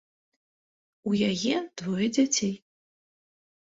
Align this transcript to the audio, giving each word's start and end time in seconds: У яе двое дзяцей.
У 1.11 1.13
яе 1.29 1.55
двое 1.81 2.07
дзяцей. 2.17 2.53